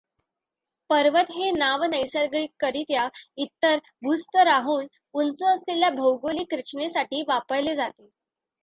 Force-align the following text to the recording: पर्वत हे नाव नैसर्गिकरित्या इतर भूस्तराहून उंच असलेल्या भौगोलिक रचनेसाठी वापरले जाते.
पर्वत 0.89 1.25
हे 1.31 1.49
नाव 1.51 1.83
नैसर्गिकरित्या 1.83 3.07
इतर 3.37 3.77
भूस्तराहून 4.03 4.87
उंच 5.13 5.43
असलेल्या 5.43 5.89
भौगोलिक 5.89 6.53
रचनेसाठी 6.53 7.23
वापरले 7.27 7.75
जाते. 7.75 8.09